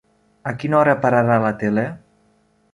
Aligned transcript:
A 0.51 0.53
quina 0.63 0.79
hora 0.79 0.95
pararà 1.05 1.37
la 1.45 1.53
tele? 1.65 1.87